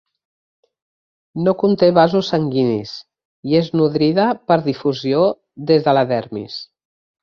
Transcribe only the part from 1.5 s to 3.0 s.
conté vasos sanguinis,